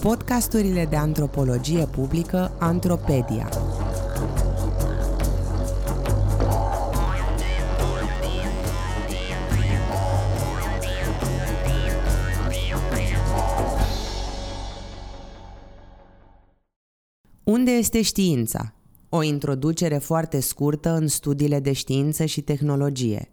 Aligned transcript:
podcasturile 0.00 0.86
de 0.86 0.96
antropologie 0.96 1.86
publică 1.86 2.56
Antropedia. 2.58 3.48
Unde 17.44 17.70
este 17.70 18.02
știința? 18.02 18.74
O 19.08 19.22
introducere 19.22 19.98
foarte 19.98 20.40
scurtă 20.40 20.90
în 20.90 21.06
studiile 21.06 21.60
de 21.60 21.72
știință 21.72 22.24
și 22.24 22.40
tehnologie. 22.40 23.30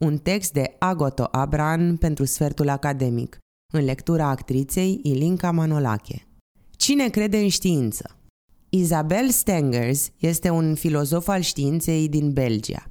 Un 0.00 0.18
text 0.18 0.52
de 0.52 0.76
Agoto 0.78 1.28
Abran 1.30 1.96
pentru 1.96 2.24
sfertul 2.24 2.68
academic, 2.68 3.38
în 3.72 3.84
lectura 3.84 4.28
actriței 4.28 5.00
Ilinca 5.02 5.50
Manolache. 5.50 6.26
Cine 6.76 7.08
crede 7.08 7.38
în 7.38 7.48
știință? 7.48 8.16
Isabel 8.68 9.30
Stengers 9.30 10.10
este 10.18 10.50
un 10.50 10.74
filozof 10.74 11.28
al 11.28 11.40
științei 11.40 12.08
din 12.08 12.32
Belgia. 12.32 12.88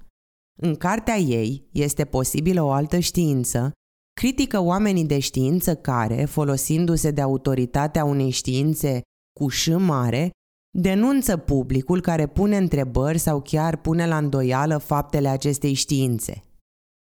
În 0.62 0.76
cartea 0.76 1.18
ei, 1.18 1.68
Este 1.72 2.06
posibilă 2.06 2.62
o 2.62 2.72
altă 2.72 3.00
știință, 3.00 3.72
critică 4.14 4.60
oamenii 4.60 5.06
de 5.06 5.20
știință 5.20 5.76
care, 5.76 6.26
folosindu-se 6.26 7.12
de 7.12 7.22
autoritatea 7.22 8.04
unei 8.04 8.30
științe 8.30 9.02
cu 9.40 9.48
ș 9.48 9.68
mare, 9.68 10.30
denunță 10.78 11.38
publicul 11.38 12.02
care 12.02 12.28
pune 12.28 12.58
întrebări 12.58 13.18
sau 13.18 13.42
chiar 13.42 13.78
pune 13.78 14.08
la 14.08 14.18
îndoială 14.18 14.78
faptele 14.78 15.28
acestei 15.28 15.74
științe. 15.74 16.47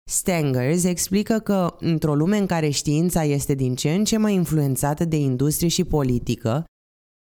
Stengers 0.10 0.84
explică 0.84 1.40
că, 1.40 1.76
într-o 1.80 2.16
lume 2.16 2.38
în 2.38 2.46
care 2.46 2.70
știința 2.70 3.24
este 3.24 3.54
din 3.54 3.76
ce 3.76 3.94
în 3.94 4.04
ce 4.04 4.18
mai 4.18 4.34
influențată 4.34 5.06
de 5.06 5.16
industrie 5.16 5.70
și 5.70 5.84
politică, 5.84 6.64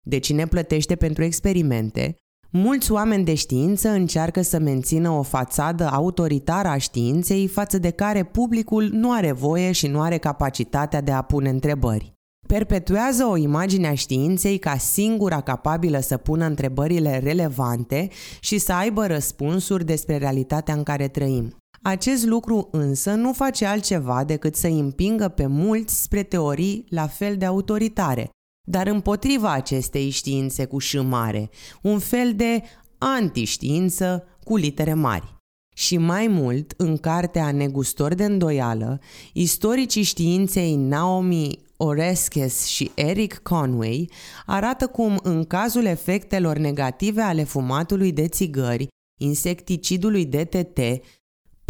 de 0.06 0.19
cine 0.19 0.47
plătește 0.47 0.97
pentru 0.97 1.22
experimente, 1.22 2.16
mulți 2.50 2.92
oameni 2.92 3.25
de 3.25 3.34
știință 3.34 3.88
încearcă 3.88 4.42
să 4.42 4.58
mențină 4.58 5.10
o 5.10 5.22
fațadă 5.22 5.84
autoritară 5.84 6.69
a 6.69 6.77
științei 6.77 7.47
față 7.47 7.78
de 7.78 7.91
care 7.91 8.25
publicul 8.25 8.88
nu 8.92 9.12
are 9.12 9.32
voie 9.32 9.72
și 9.72 9.86
nu 9.86 10.00
are 10.00 10.19
capacitatea 10.19 11.00
de 11.00 11.12
a 11.12 11.22
pune 11.22 11.48
întrebări. 11.48 12.12
Perpetuează 12.47 13.25
o 13.25 13.36
imagine 13.36 13.86
a 13.86 13.94
științei 13.94 14.58
ca 14.58 14.77
singura 14.77 15.41
capabilă 15.41 16.00
să 16.00 16.16
pună 16.16 16.44
întrebările 16.44 17.19
relevante 17.19 18.08
și 18.41 18.58
să 18.58 18.72
aibă 18.72 19.06
răspunsuri 19.06 19.84
despre 19.84 20.16
realitatea 20.16 20.75
în 20.75 20.82
care 20.82 21.08
trăim. 21.08 21.56
Acest 21.83 22.25
lucru 22.25 22.69
însă 22.71 23.15
nu 23.15 23.33
face 23.33 23.67
altceva 23.67 24.25
decât 24.25 24.55
să 24.55 24.67
împingă 24.67 25.29
pe 25.29 25.47
mulți 25.47 26.03
spre 26.03 26.23
teorii 26.23 26.84
la 26.89 27.07
fel 27.07 27.37
de 27.37 27.45
autoritare, 27.45 28.31
dar 28.67 28.87
împotriva 28.87 29.53
acestei 29.53 30.11
științe 30.11 30.65
cu 30.65 30.79
ș 30.79 30.95
mare, 30.95 31.51
un 31.83 31.99
fel 31.99 32.34
de 32.34 32.62
antiștiință 32.99 34.25
cu 34.45 34.56
litere 34.56 34.95
mari. 34.95 35.37
Și 35.77 35.97
mai 35.97 36.27
mult, 36.27 36.75
în 36.77 36.97
cartea 36.97 37.53
Negustor 37.53 38.15
de 38.15 38.25
îndoială, 38.25 39.01
istoricii 39.33 40.03
științei 40.03 40.77
Naomi 40.77 41.59
Oreskes 41.77 42.65
și 42.65 42.91
Eric 42.95 43.39
Conway 43.43 44.11
arată 44.47 44.87
cum, 44.87 45.21
în 45.23 45.45
cazul 45.45 45.84
efectelor 45.84 46.56
negative 46.56 47.21
ale 47.21 47.45
fumatului 47.45 48.12
de 48.12 48.29
țigări, 48.29 48.87
insecticidului 49.21 50.25
DTT 50.25 50.79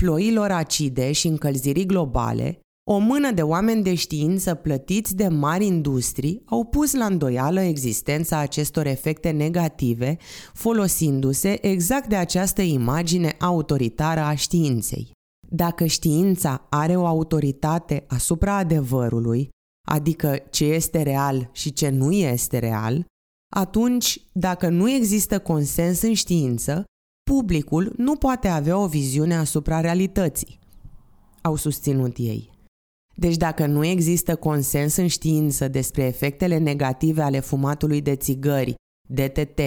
ploilor 0.02 0.50
acide 0.50 1.12
și 1.12 1.26
încălzirii 1.26 1.86
globale, 1.86 2.60
o 2.90 2.98
mână 2.98 3.32
de 3.32 3.42
oameni 3.42 3.82
de 3.82 3.94
știință 3.94 4.54
plătiți 4.54 5.16
de 5.16 5.28
mari 5.28 5.66
industrii 5.66 6.42
au 6.44 6.64
pus 6.64 6.94
la 6.94 7.04
îndoială 7.04 7.60
existența 7.60 8.38
acestor 8.38 8.86
efecte 8.86 9.30
negative, 9.30 10.16
folosindu-se 10.54 11.66
exact 11.66 12.08
de 12.08 12.16
această 12.16 12.62
imagine 12.62 13.36
autoritară 13.38 14.20
a 14.20 14.34
științei. 14.34 15.10
Dacă 15.48 15.84
știința 15.86 16.66
are 16.70 16.96
o 16.96 17.06
autoritate 17.06 18.04
asupra 18.08 18.56
adevărului, 18.56 19.48
adică 19.88 20.38
ce 20.50 20.64
este 20.64 21.02
real 21.02 21.50
și 21.52 21.72
ce 21.72 21.88
nu 21.88 22.12
este 22.12 22.58
real, 22.58 23.04
atunci, 23.54 24.20
dacă 24.32 24.68
nu 24.68 24.90
există 24.90 25.38
consens 25.38 26.02
în 26.02 26.14
știință, 26.14 26.84
publicul 27.28 27.92
nu 27.96 28.16
poate 28.16 28.48
avea 28.48 28.78
o 28.78 28.86
viziune 28.86 29.36
asupra 29.36 29.80
realității, 29.80 30.58
au 31.40 31.56
susținut 31.56 32.16
ei. 32.16 32.50
Deci 33.14 33.36
dacă 33.36 33.66
nu 33.66 33.84
există 33.84 34.36
consens 34.36 34.96
în 34.96 35.06
știință 35.06 35.68
despre 35.68 36.02
efectele 36.02 36.58
negative 36.58 37.22
ale 37.22 37.40
fumatului 37.40 38.00
de 38.00 38.16
țigări, 38.16 38.74
DTT, 39.08 39.60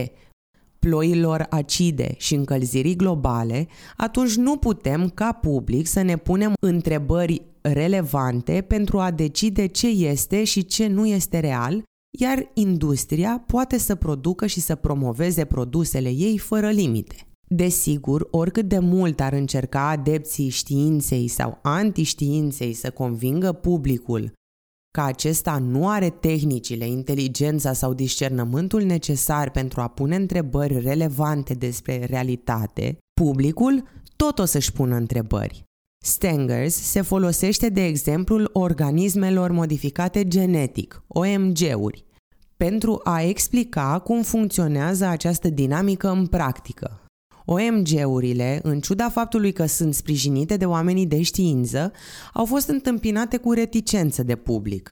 ploilor 0.80 1.46
acide 1.50 2.16
și 2.18 2.36
încălzirii 2.36 2.96
globale, 2.96 3.68
atunci 3.98 4.36
nu 4.36 4.58
putem, 4.58 5.10
ca 5.10 5.32
public, 5.32 5.88
să 5.88 6.02
ne 6.02 6.18
punem 6.18 6.54
întrebări 6.62 7.42
relevante 7.62 8.62
pentru 8.62 9.00
a 9.00 9.12
decide 9.12 9.66
ce 9.66 9.88
este 9.88 10.44
și 10.44 10.66
ce 10.66 10.88
nu 10.88 11.06
este 11.06 11.40
real, 11.40 11.84
iar 12.20 12.52
industria 12.54 13.44
poate 13.48 13.78
să 13.78 13.96
producă 13.96 14.46
și 14.46 14.60
să 14.60 14.76
promoveze 14.76 15.46
produsele 15.46 16.10
ei 16.10 16.38
fără 16.38 16.70
limite. 16.70 17.26
Desigur, 17.54 18.28
oricât 18.30 18.68
de 18.68 18.80
mult 18.80 19.20
ar 19.20 19.34
încerca 19.34 19.90
adepții 19.90 20.50
științei 20.50 21.28
sau 21.28 21.60
antiștiinței 21.62 22.74
să 22.74 22.92
convingă 22.92 23.52
publicul 23.52 24.32
că 24.92 25.02
acesta 25.02 25.58
nu 25.58 25.90
are 25.90 26.10
tehnicile, 26.10 26.88
inteligența 26.88 27.74
sau 27.74 27.94
discernământul 27.94 28.82
necesar 28.82 29.52
pentru 29.52 29.82
a 29.82 29.88
pune 29.88 30.16
întrebări 30.16 30.80
relevante 30.80 31.54
despre 31.54 32.06
realitate, 32.06 32.98
publicul 33.22 33.84
tot 34.16 34.40
o 34.40 34.46
să-și 34.46 34.72
pună 34.72 34.96
întrebări. 34.96 35.64
Stengers 36.06 36.76
se 36.76 37.02
folosește 37.02 37.70
de 37.70 37.86
exemplul 37.86 38.50
organismelor 38.54 39.52
modificate 39.52 40.28
genetic, 40.28 41.04
OMG-uri, 41.08 42.06
pentru 42.58 43.00
a 43.04 43.22
explica 43.22 44.00
cum 44.00 44.22
funcționează 44.22 45.06
această 45.06 45.50
dinamică 45.50 46.10
în 46.10 46.28
practică. 46.28 47.01
OMG-urile, 47.52 48.60
în 48.64 48.80
ciuda 48.80 49.10
faptului 49.10 49.52
că 49.52 49.66
sunt 49.66 49.94
sprijinite 49.94 50.58
de 50.58 50.66
oamenii 50.66 51.06
de 51.06 51.22
știință, 51.22 51.92
au 52.34 52.46
fost 52.46 52.68
întâmpinate 52.68 53.38
cu 53.38 53.52
reticență 53.52 54.24
de 54.24 54.36
public. 54.36 54.90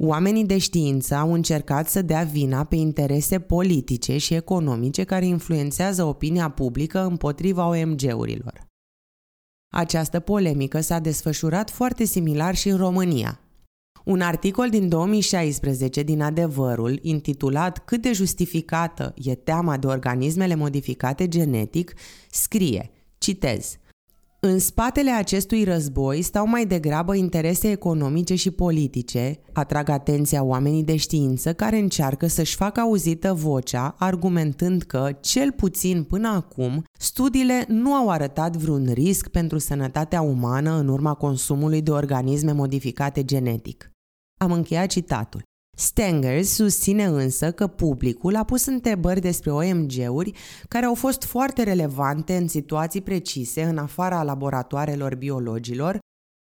Oamenii 0.00 0.44
de 0.44 0.58
știință 0.58 1.14
au 1.14 1.32
încercat 1.32 1.88
să 1.88 2.02
dea 2.02 2.22
vina 2.22 2.64
pe 2.64 2.76
interese 2.76 3.40
politice 3.40 4.16
și 4.16 4.34
economice 4.34 5.04
care 5.04 5.26
influențează 5.26 6.04
opinia 6.04 6.50
publică 6.50 7.00
împotriva 7.00 7.68
OMG-urilor. 7.68 8.66
Această 9.72 10.20
polemică 10.20 10.80
s-a 10.80 10.98
desfășurat 10.98 11.70
foarte 11.70 12.04
similar 12.04 12.54
și 12.54 12.68
în 12.68 12.76
România. 12.76 13.40
Un 14.08 14.20
articol 14.20 14.68
din 14.68 14.88
2016 14.88 16.02
din 16.02 16.22
Adevărul, 16.22 16.98
intitulat 17.02 17.78
Cât 17.78 18.02
de 18.02 18.12
justificată 18.12 19.14
e 19.16 19.34
teama 19.34 19.76
de 19.76 19.86
organismele 19.86 20.54
modificate 20.54 21.28
genetic, 21.28 21.94
scrie, 22.30 22.90
citez, 23.18 23.78
în 24.40 24.58
spatele 24.58 25.10
acestui 25.10 25.64
război 25.64 26.22
stau 26.22 26.46
mai 26.46 26.66
degrabă 26.66 27.14
interese 27.14 27.70
economice 27.70 28.34
și 28.34 28.50
politice, 28.50 29.40
atrag 29.52 29.88
atenția 29.88 30.42
oamenii 30.42 30.84
de 30.84 30.96
știință 30.96 31.52
care 31.52 31.78
încearcă 31.78 32.26
să-și 32.26 32.56
facă 32.56 32.80
auzită 32.80 33.32
vocea, 33.34 33.94
argumentând 33.98 34.82
că, 34.82 35.10
cel 35.20 35.52
puțin 35.52 36.02
până 36.02 36.28
acum, 36.28 36.84
studiile 36.98 37.64
nu 37.68 37.94
au 37.94 38.08
arătat 38.08 38.56
vreun 38.56 38.90
risc 38.92 39.28
pentru 39.28 39.58
sănătatea 39.58 40.20
umană 40.20 40.78
în 40.78 40.88
urma 40.88 41.14
consumului 41.14 41.82
de 41.82 41.90
organisme 41.90 42.52
modificate 42.52 43.24
genetic. 43.24 43.92
Am 44.38 44.52
încheiat 44.52 44.88
citatul. 44.88 45.42
Stengers 45.76 46.48
susține 46.48 47.04
însă 47.04 47.52
că 47.52 47.66
publicul 47.66 48.36
a 48.36 48.44
pus 48.44 48.66
întrebări 48.66 49.20
despre 49.20 49.50
OMG-uri 49.50 50.32
care 50.68 50.86
au 50.86 50.94
fost 50.94 51.24
foarte 51.24 51.62
relevante 51.62 52.36
în 52.36 52.48
situații 52.48 53.02
precise 53.02 53.62
în 53.62 53.78
afara 53.78 54.22
laboratoarelor 54.22 55.14
biologilor, 55.14 55.98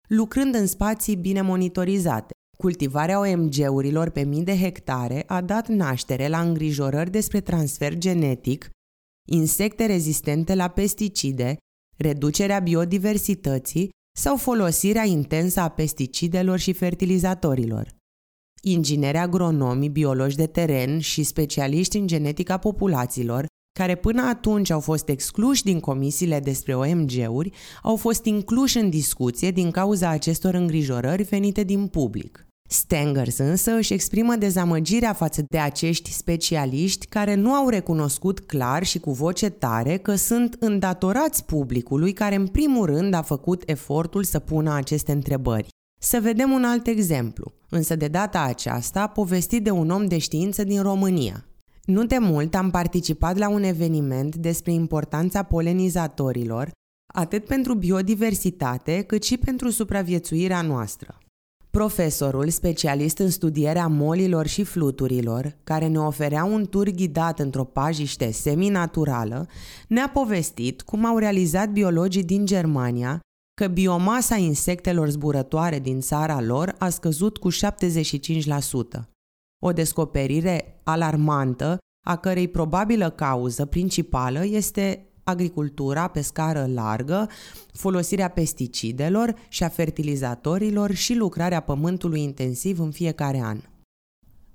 lucrând 0.08 0.54
în 0.54 0.66
spații 0.66 1.16
bine 1.16 1.40
monitorizate. 1.40 2.32
Cultivarea 2.58 3.20
OMG-urilor 3.20 4.10
pe 4.10 4.22
mii 4.22 4.44
de 4.44 4.58
hectare 4.58 5.24
a 5.26 5.40
dat 5.40 5.68
naștere 5.68 6.28
la 6.28 6.40
îngrijorări 6.40 7.10
despre 7.10 7.40
transfer 7.40 7.98
genetic, 7.98 8.70
insecte 9.28 9.86
rezistente 9.86 10.54
la 10.54 10.68
pesticide, 10.68 11.56
reducerea 11.96 12.58
biodiversității 12.58 13.90
sau 14.18 14.36
folosirea 14.36 15.04
intensă 15.04 15.60
a 15.60 15.68
pesticidelor 15.68 16.58
și 16.58 16.72
fertilizatorilor. 16.72 17.94
Ingineri 18.62 19.18
agronomi, 19.18 19.88
biologi 19.88 20.36
de 20.36 20.46
teren 20.46 20.98
și 20.98 21.22
specialiști 21.22 21.96
în 21.96 22.06
genetica 22.06 22.56
populațiilor, 22.56 23.46
care 23.78 23.94
până 23.94 24.22
atunci 24.22 24.70
au 24.70 24.80
fost 24.80 25.08
excluși 25.08 25.62
din 25.62 25.80
comisiile 25.80 26.40
despre 26.40 26.74
OMG-uri, 26.74 27.52
au 27.82 27.96
fost 27.96 28.24
incluși 28.24 28.78
în 28.78 28.90
discuție 28.90 29.50
din 29.50 29.70
cauza 29.70 30.08
acestor 30.08 30.54
îngrijorări 30.54 31.22
venite 31.22 31.62
din 31.62 31.86
public. 31.86 32.45
Stengers 32.68 33.38
însă 33.38 33.70
își 33.70 33.92
exprimă 33.92 34.36
dezamăgirea 34.36 35.12
față 35.12 35.44
de 35.48 35.58
acești 35.58 36.12
specialiști 36.12 37.06
care 37.06 37.34
nu 37.34 37.52
au 37.52 37.68
recunoscut 37.68 38.40
clar 38.40 38.84
și 38.84 38.98
cu 38.98 39.12
voce 39.12 39.48
tare 39.48 39.96
că 39.96 40.14
sunt 40.14 40.56
îndatorați 40.60 41.44
publicului 41.44 42.12
care 42.12 42.34
în 42.34 42.46
primul 42.46 42.86
rând 42.86 43.14
a 43.14 43.22
făcut 43.22 43.62
efortul 43.66 44.24
să 44.24 44.38
pună 44.38 44.74
aceste 44.74 45.12
întrebări. 45.12 45.68
Să 46.00 46.20
vedem 46.20 46.50
un 46.50 46.64
alt 46.64 46.86
exemplu, 46.86 47.52
însă 47.68 47.96
de 47.96 48.08
data 48.08 48.40
aceasta 48.42 49.06
povestit 49.06 49.64
de 49.64 49.70
un 49.70 49.90
om 49.90 50.06
de 50.06 50.18
știință 50.18 50.64
din 50.64 50.82
România. 50.82 51.44
Nu 51.84 52.04
de 52.04 52.18
mult 52.18 52.54
am 52.54 52.70
participat 52.70 53.36
la 53.36 53.48
un 53.48 53.62
eveniment 53.62 54.36
despre 54.36 54.72
importanța 54.72 55.42
polenizatorilor, 55.42 56.70
atât 57.14 57.44
pentru 57.44 57.74
biodiversitate, 57.74 59.02
cât 59.02 59.22
și 59.22 59.36
pentru 59.36 59.70
supraviețuirea 59.70 60.62
noastră. 60.62 61.18
Profesorul, 61.76 62.48
specialist 62.48 63.18
în 63.18 63.30
studierea 63.30 63.86
molilor 63.86 64.46
și 64.46 64.64
fluturilor, 64.64 65.56
care 65.64 65.86
ne 65.86 65.98
oferea 65.98 66.44
un 66.44 66.66
tur 66.66 66.88
ghidat 66.88 67.38
într-o 67.38 67.64
pajiște 67.64 68.30
semi-naturală, 68.30 69.46
ne-a 69.88 70.08
povestit 70.08 70.82
cum 70.82 71.04
au 71.04 71.18
realizat 71.18 71.70
biologii 71.70 72.24
din 72.24 72.46
Germania 72.46 73.20
că 73.54 73.66
biomasa 73.66 74.36
insectelor 74.36 75.08
zburătoare 75.08 75.78
din 75.78 76.00
țara 76.00 76.40
lor 76.40 76.74
a 76.78 76.88
scăzut 76.88 77.38
cu 77.38 77.48
75%. 77.52 77.56
O 79.64 79.72
descoperire 79.72 80.80
alarmantă, 80.84 81.78
a 82.06 82.16
cărei 82.16 82.48
probabilă 82.48 83.10
cauză 83.10 83.64
principală 83.64 84.44
este 84.44 85.05
agricultura 85.28 86.08
pe 86.08 86.20
scară 86.20 86.68
largă, 86.74 87.28
folosirea 87.72 88.28
pesticidelor 88.28 89.34
și 89.48 89.64
a 89.64 89.68
fertilizatorilor 89.68 90.92
și 90.92 91.14
lucrarea 91.14 91.60
pământului 91.60 92.22
intensiv 92.22 92.80
în 92.80 92.90
fiecare 92.90 93.40
an. 93.44 93.60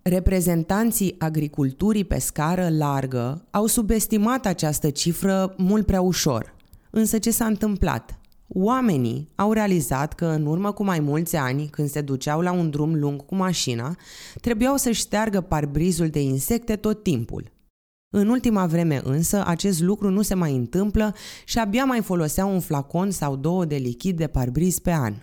Reprezentanții 0.01 1.15
agriculturii 1.17 2.03
pe 2.03 2.19
scară 2.19 2.69
largă 2.69 3.47
au 3.51 3.65
subestimat 3.65 4.45
această 4.45 4.89
cifră 4.89 5.53
mult 5.57 5.85
prea 5.85 6.01
ușor. 6.01 6.55
Însă 6.89 7.17
ce 7.17 7.31
s-a 7.31 7.45
întâmplat? 7.45 8.19
Oamenii 8.47 9.29
au 9.35 9.51
realizat 9.53 10.13
că 10.13 10.25
în 10.25 10.45
urmă 10.45 10.71
cu 10.71 10.83
mai 10.83 10.99
mulți 10.99 11.35
ani, 11.35 11.67
când 11.67 11.89
se 11.89 12.01
duceau 12.01 12.41
la 12.41 12.51
un 12.51 12.69
drum 12.69 12.95
lung 12.95 13.25
cu 13.25 13.35
mașina, 13.35 13.95
trebuiau 14.41 14.77
să-și 14.77 15.01
steargă 15.01 15.41
parbrizul 15.41 16.07
de 16.07 16.21
insecte 16.21 16.75
tot 16.75 17.03
timpul. 17.03 17.51
În 18.13 18.27
ultima 18.27 18.65
vreme 18.65 19.01
însă, 19.03 19.43
acest 19.45 19.81
lucru 19.81 20.09
nu 20.09 20.21
se 20.21 20.33
mai 20.33 20.55
întâmplă 20.55 21.15
și 21.45 21.59
abia 21.59 21.85
mai 21.85 22.01
foloseau 22.01 22.53
un 22.53 22.59
flacon 22.59 23.11
sau 23.11 23.35
două 23.35 23.65
de 23.65 23.75
lichid 23.75 24.17
de 24.17 24.27
parbriz 24.27 24.79
pe 24.79 24.91
an. 24.91 25.13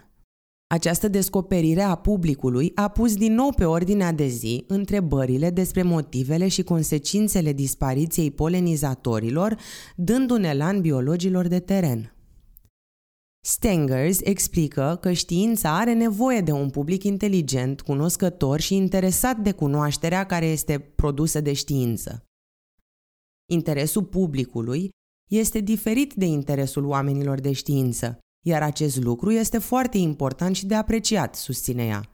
Această 0.66 1.08
descoperire 1.08 1.82
a 1.82 1.94
publicului 1.94 2.72
a 2.74 2.88
pus 2.88 3.16
din 3.16 3.34
nou 3.34 3.52
pe 3.56 3.64
ordinea 3.64 4.12
de 4.12 4.26
zi 4.26 4.64
întrebările 4.66 5.50
despre 5.50 5.82
motivele 5.82 6.48
și 6.48 6.62
consecințele 6.62 7.52
dispariției 7.52 8.30
polenizatorilor, 8.30 9.56
dând 9.96 10.30
un 10.30 10.44
elan 10.44 10.80
biologilor 10.80 11.46
de 11.46 11.58
teren. 11.58 12.12
Stengers 13.40 14.20
explică 14.20 14.98
că 15.00 15.12
știința 15.12 15.78
are 15.78 15.92
nevoie 15.92 16.40
de 16.40 16.52
un 16.52 16.70
public 16.70 17.04
inteligent, 17.04 17.80
cunoscător 17.80 18.60
și 18.60 18.74
interesat 18.74 19.36
de 19.36 19.52
cunoașterea 19.52 20.26
care 20.26 20.46
este 20.46 20.78
produsă 20.78 21.40
de 21.40 21.52
știință. 21.52 22.27
Interesul 23.50 24.04
publicului 24.04 24.90
este 25.30 25.60
diferit 25.60 26.14
de 26.14 26.24
interesul 26.24 26.84
oamenilor 26.84 27.40
de 27.40 27.52
știință, 27.52 28.18
iar 28.46 28.62
acest 28.62 28.96
lucru 29.02 29.30
este 29.30 29.58
foarte 29.58 29.98
important 29.98 30.56
și 30.56 30.66
de 30.66 30.74
apreciat, 30.74 31.34
susține 31.34 31.86
ea. 31.86 32.10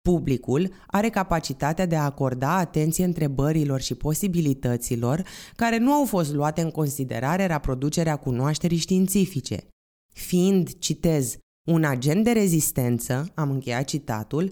Publicul 0.00 0.72
are 0.86 1.10
capacitatea 1.10 1.86
de 1.86 1.96
a 1.96 2.04
acorda 2.04 2.56
atenție 2.56 3.04
întrebărilor 3.04 3.80
și 3.80 3.94
posibilităților 3.94 5.26
care 5.56 5.78
nu 5.78 5.92
au 5.92 6.04
fost 6.04 6.32
luate 6.32 6.60
în 6.60 6.70
considerare 6.70 7.46
la 7.46 7.58
producerea 7.58 8.16
cunoașterii 8.16 8.78
științifice. 8.78 9.68
Fiind, 10.14 10.78
citez, 10.78 11.36
un 11.70 11.84
agent 11.84 12.24
de 12.24 12.32
rezistență, 12.32 13.32
am 13.34 13.50
încheiat 13.50 13.84
citatul, 13.84 14.50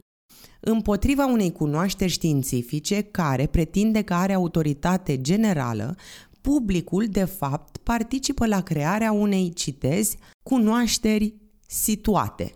împotriva 0.61 1.27
unei 1.27 1.53
cunoașteri 1.53 2.11
științifice 2.11 3.03
care 3.03 3.47
pretinde 3.47 4.03
că 4.03 4.15
are 4.15 4.33
autoritate 4.33 5.21
generală, 5.21 5.97
publicul, 6.41 7.07
de 7.07 7.25
fapt, 7.25 7.77
participă 7.77 8.47
la 8.47 8.61
crearea 8.61 9.13
unei, 9.13 9.53
citezi, 9.53 10.17
cunoașteri 10.43 11.35
situate. 11.67 12.55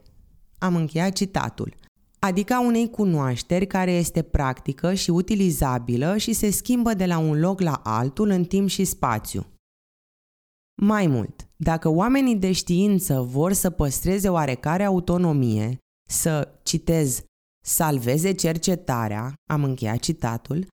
Am 0.59 0.77
încheiat 0.77 1.13
citatul. 1.13 1.75
Adică 2.19 2.53
a 2.53 2.61
unei 2.61 2.91
cunoașteri 2.91 3.67
care 3.67 3.93
este 3.93 4.23
practică 4.23 4.95
și 4.95 5.11
utilizabilă 5.11 6.17
și 6.17 6.33
se 6.33 6.51
schimbă 6.51 6.95
de 6.95 7.07
la 7.07 7.19
un 7.19 7.41
loc 7.41 7.61
la 7.61 7.81
altul 7.85 8.29
în 8.29 8.45
timp 8.45 8.69
și 8.69 8.85
spațiu. 8.85 9.47
Mai 10.83 11.07
mult, 11.07 11.49
dacă 11.57 11.89
oamenii 11.89 12.37
de 12.37 12.53
știință 12.53 13.21
vor 13.21 13.53
să 13.53 13.71
păstreze 13.71 14.29
oarecare 14.29 14.85
autonomie, 14.85 15.79
să, 16.09 16.61
citez, 16.63 17.23
salveze 17.65 18.33
cercetarea, 18.33 19.33
am 19.51 19.65
încheiat 19.65 19.99
citatul, 19.99 20.67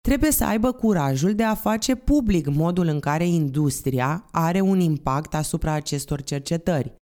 trebuie 0.00 0.30
să 0.30 0.44
aibă 0.44 0.72
curajul 0.72 1.34
de 1.34 1.42
a 1.42 1.54
face 1.54 1.94
public 1.94 2.46
modul 2.48 2.86
în 2.86 3.00
care 3.00 3.26
industria 3.26 4.26
are 4.30 4.60
un 4.60 4.80
impact 4.80 5.34
asupra 5.34 5.72
acestor 5.72 6.22
cercetări. 6.22 6.94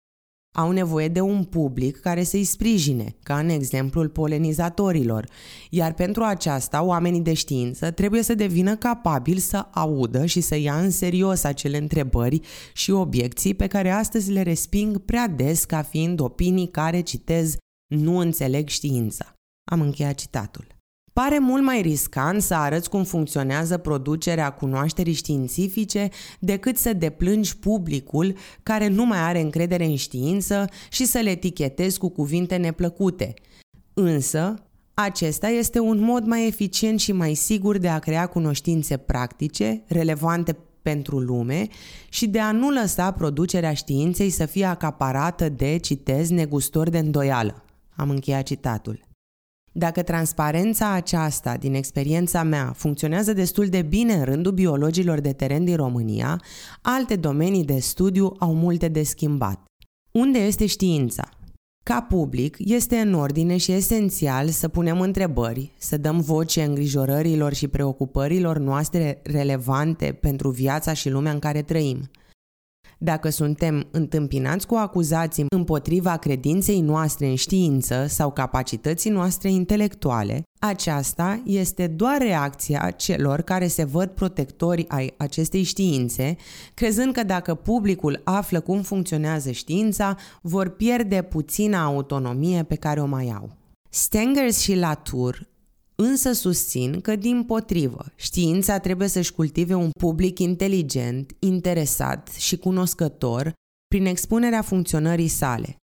Au 0.55 0.71
nevoie 0.71 1.09
de 1.09 1.21
un 1.21 1.45
public 1.45 2.01
care 2.01 2.23
să-i 2.23 2.45
sprijine, 2.45 3.17
ca 3.23 3.39
în 3.39 3.49
exemplul 3.49 4.09
polenizatorilor, 4.09 5.29
iar 5.71 5.95
pentru 5.95 6.23
aceasta 6.23 6.83
oamenii 6.83 7.21
de 7.21 7.35
știință 7.35 7.91
trebuie 7.91 8.23
să 8.23 8.35
devină 8.35 8.77
capabili 8.77 9.39
să 9.39 9.67
audă 9.71 10.27
și 10.27 10.41
să 10.41 10.57
ia 10.57 10.79
în 10.79 10.91
serios 10.91 11.45
acele 11.45 11.77
întrebări 11.77 12.41
și 12.73 12.91
obiecții 12.91 13.55
pe 13.55 13.67
care 13.67 13.91
astăzi 13.91 14.33
le 14.33 14.43
resping 14.43 14.99
prea 14.99 15.29
des 15.29 15.65
ca 15.65 15.83
fiind 15.83 16.21
opinii 16.21 16.69
care, 16.69 17.01
citez, 17.01 17.57
nu 17.95 18.19
înțeleg 18.19 18.69
știința. 18.69 19.33
Am 19.71 19.81
încheiat 19.81 20.15
citatul. 20.15 20.67
Pare 21.13 21.39
mult 21.39 21.63
mai 21.63 21.81
riscant 21.81 22.43
să 22.43 22.55
arăți 22.55 22.91
cum 22.91 23.05
funcționează 23.05 23.79
producerea 23.79 24.51
cunoașterii 24.51 25.13
științifice 25.13 26.09
decât 26.41 26.77
să 26.77 26.93
deplângi 26.93 27.57
publicul 27.57 28.37
care 28.63 28.89
nu 28.89 29.07
mai 29.07 29.19
are 29.19 29.41
încredere 29.41 29.85
în 29.85 29.97
știință 29.97 30.65
și 30.91 31.05
să 31.05 31.19
le 31.19 31.31
etichetezi 31.31 31.99
cu 31.99 32.09
cuvinte 32.09 32.57
neplăcute. 32.57 33.35
Însă, 33.95 34.55
acesta 34.95 35.49
este 35.49 35.79
un 35.79 35.99
mod 35.99 36.25
mai 36.25 36.47
eficient 36.47 37.01
și 37.01 37.13
mai 37.13 37.35
sigur 37.35 37.79
de 37.79 37.89
a 37.89 37.99
crea 37.99 38.27
cunoștințe 38.27 38.97
practice, 38.97 39.83
relevante 39.87 40.57
pentru 40.83 41.19
lume 41.19 41.67
și 42.09 42.27
de 42.27 42.41
a 42.41 42.53
nu 42.53 42.71
lăsa 42.71 43.11
producerea 43.11 43.75
științei 43.75 44.31
să 44.31 44.47
fie 44.47 44.65
acaparată 44.65 45.49
de, 45.49 45.77
citez, 45.77 46.29
negustori 46.29 46.91
de 46.91 46.99
îndoială. 46.99 47.62
Am 47.97 48.11
încheiat 48.11 48.43
citatul. 48.43 49.01
Dacă 49.73 50.03
transparența 50.03 50.93
aceasta, 50.93 51.57
din 51.57 51.75
experiența 51.75 52.43
mea, 52.43 52.73
funcționează 52.77 53.33
destul 53.33 53.67
de 53.67 53.83
bine 53.83 54.15
în 54.15 54.25
rândul 54.25 54.53
biologilor 54.53 55.21
de 55.21 55.33
teren 55.33 55.65
din 55.65 55.77
România, 55.77 56.43
alte 56.83 57.17
domenii 57.17 57.65
de 57.65 57.79
studiu 57.79 58.35
au 58.39 58.55
multe 58.55 58.89
de 58.89 59.03
schimbat. 59.03 59.65
Unde 60.11 60.39
este 60.39 60.67
știința? 60.67 61.29
Ca 61.85 62.01
public, 62.01 62.57
este 62.59 62.97
în 62.97 63.15
ordine 63.15 63.57
și 63.57 63.73
esențial 63.73 64.49
să 64.49 64.69
punem 64.69 65.01
întrebări, 65.01 65.73
să 65.79 65.97
dăm 65.97 66.21
voce 66.21 66.63
îngrijorărilor 66.63 67.53
și 67.53 67.69
preocupărilor 67.69 68.59
noastre 68.59 69.21
relevante 69.25 70.19
pentru 70.21 70.51
viața 70.51 70.93
și 70.93 71.11
lumea 71.11 71.33
în 71.33 71.39
care 71.39 71.63
trăim– 71.63 72.01
dacă 73.03 73.29
suntem 73.29 73.87
întâmpinați 73.91 74.67
cu 74.67 74.75
acuzații 74.75 75.45
împotriva 75.49 76.17
credinței 76.17 76.81
noastre 76.81 77.27
în 77.27 77.35
știință 77.35 78.07
sau 78.09 78.33
capacității 78.33 79.11
noastre 79.11 79.51
intelectuale, 79.51 80.43
aceasta 80.61 81.43
este 81.45 81.87
doar 81.87 82.19
reacția 82.19 82.91
celor 82.91 83.41
care 83.41 83.67
se 83.67 83.85
văd 83.85 84.09
protectori 84.11 84.85
ai 84.89 85.15
acestei 85.17 85.63
științe, 85.63 86.37
crezând 86.75 87.13
că 87.13 87.23
dacă 87.23 87.55
publicul 87.55 88.21
află 88.25 88.61
cum 88.61 88.83
funcționează 88.83 89.51
știința, 89.51 90.17
vor 90.43 90.69
pierde 90.69 91.23
puțina 91.23 91.85
autonomie 91.85 92.63
pe 92.63 92.75
care 92.75 93.01
o 93.01 93.07
mai 93.07 93.35
au. 93.37 93.51
Stengers 93.89 94.59
și 94.59 94.77
Latour 94.77 95.52
însă 95.95 96.33
susțin 96.33 97.01
că, 97.01 97.17
din 97.17 97.45
potrivă, 97.45 98.05
știința 98.17 98.79
trebuie 98.79 99.09
să-și 99.09 99.33
cultive 99.33 99.75
un 99.75 99.91
public 99.99 100.39
inteligent, 100.39 101.37
interesat 101.39 102.29
și 102.29 102.57
cunoscător 102.57 103.53
prin 103.87 104.07
expunerea 104.07 104.63
funcționării 104.63 105.29
sale. 105.29 105.77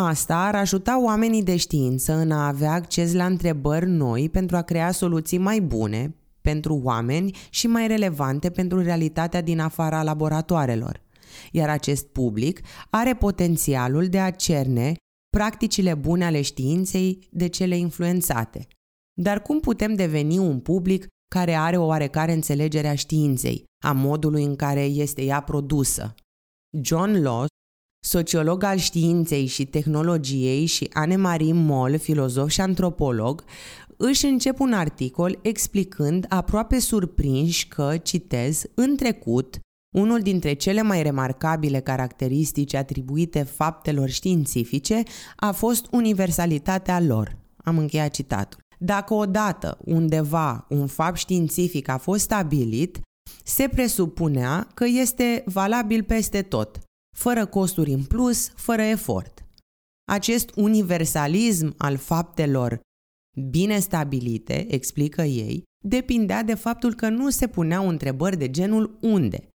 Asta 0.00 0.46
ar 0.46 0.54
ajuta 0.54 1.02
oamenii 1.02 1.42
de 1.42 1.56
știință 1.56 2.14
în 2.14 2.30
a 2.30 2.46
avea 2.46 2.72
acces 2.72 3.12
la 3.12 3.26
întrebări 3.26 3.90
noi 3.90 4.28
pentru 4.28 4.56
a 4.56 4.62
crea 4.62 4.90
soluții 4.90 5.38
mai 5.38 5.60
bune 5.60 6.14
pentru 6.40 6.80
oameni 6.82 7.36
și 7.50 7.66
mai 7.66 7.86
relevante 7.86 8.50
pentru 8.50 8.82
realitatea 8.82 9.40
din 9.40 9.60
afara 9.60 10.02
laboratoarelor. 10.02 11.02
Iar 11.52 11.68
acest 11.68 12.06
public 12.06 12.60
are 12.90 13.14
potențialul 13.14 14.06
de 14.06 14.18
a 14.18 14.30
cerne 14.30 14.94
practicile 15.36 15.94
bune 15.94 16.24
ale 16.24 16.42
științei 16.42 17.28
de 17.30 17.46
cele 17.46 17.76
influențate. 17.76 18.66
Dar 19.20 19.42
cum 19.42 19.60
putem 19.60 19.94
deveni 19.94 20.38
un 20.38 20.60
public 20.60 21.06
care 21.34 21.54
are 21.54 21.76
o 21.76 21.84
oarecare 21.84 22.32
înțelegere 22.32 22.88
a 22.88 22.94
științei, 22.94 23.64
a 23.84 23.92
modului 23.92 24.44
în 24.44 24.56
care 24.56 24.84
este 24.84 25.22
ea 25.22 25.40
produsă? 25.40 26.14
John 26.82 27.22
Law, 27.22 27.46
sociolog 28.04 28.62
al 28.62 28.76
științei 28.76 29.46
și 29.46 29.66
tehnologiei 29.66 30.66
și 30.66 30.90
Anne-Marie 30.92 31.52
Moll, 31.52 31.98
filozof 31.98 32.48
și 32.48 32.60
antropolog, 32.60 33.44
își 33.96 34.26
încep 34.26 34.60
un 34.60 34.72
articol 34.72 35.38
explicând 35.42 36.26
aproape 36.28 36.78
surprinși 36.78 37.68
că, 37.68 37.96
citez, 38.02 38.64
în 38.74 38.96
trecut, 38.96 39.58
unul 39.94 40.20
dintre 40.20 40.52
cele 40.52 40.82
mai 40.82 41.02
remarcabile 41.02 41.80
caracteristici 41.80 42.74
atribuite 42.74 43.42
faptelor 43.42 44.08
științifice 44.08 45.02
a 45.36 45.52
fost 45.52 45.86
universalitatea 45.90 47.00
lor. 47.00 47.36
Am 47.56 47.78
încheiat 47.78 48.10
citatul. 48.10 48.64
Dacă 48.78 49.14
odată, 49.14 49.78
undeva, 49.84 50.66
un 50.68 50.86
fapt 50.86 51.16
științific 51.16 51.88
a 51.88 51.98
fost 51.98 52.22
stabilit, 52.22 53.00
se 53.44 53.68
presupunea 53.68 54.68
că 54.74 54.84
este 54.84 55.42
valabil 55.46 56.02
peste 56.02 56.42
tot, 56.42 56.80
fără 57.16 57.46
costuri 57.46 57.92
în 57.92 58.04
plus, 58.04 58.48
fără 58.48 58.82
efort. 58.82 59.44
Acest 60.12 60.50
universalism 60.54 61.74
al 61.76 61.96
faptelor 61.96 62.80
bine 63.50 63.78
stabilite, 63.78 64.74
explică 64.74 65.22
ei, 65.22 65.62
depindea 65.84 66.42
de 66.42 66.54
faptul 66.54 66.94
că 66.94 67.08
nu 67.08 67.30
se 67.30 67.46
puneau 67.46 67.88
întrebări 67.88 68.36
de 68.36 68.50
genul 68.50 68.98
unde. 69.00 69.48